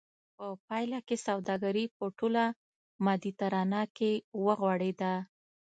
[0.37, 2.43] په پایله کې سوداګري په ټوله
[3.05, 4.11] مدیترانه کې
[4.45, 5.13] وغوړېده